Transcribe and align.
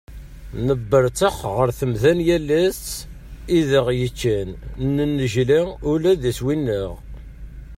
Nebberttex 0.65 1.37
ɣer 1.55 1.67
temda 1.79 2.11
n 2.17 2.19
layas 2.47 2.83
i 3.57 3.59
aɣ-yeččan, 3.79 4.49
yennejla 4.95 5.59
ula 5.91 6.13
d 6.21 6.23
iswi-nneɣ. 6.31 6.91